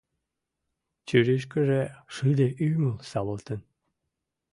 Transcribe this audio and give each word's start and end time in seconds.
Чурийышкыже 1.07 1.81
шыде 2.13 2.47
ӱмыл 2.67 2.95
савалтын. 3.09 3.59